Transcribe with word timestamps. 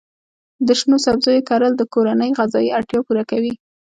د 0.67 0.67
شنو 0.79 0.97
سبزیو 1.05 1.45
کرل 1.49 1.73
د 1.77 1.83
کورنۍ 1.93 2.31
غذایي 2.39 2.69
اړتیا 2.77 2.99
پوره 3.05 3.23
کوي. 3.31 3.53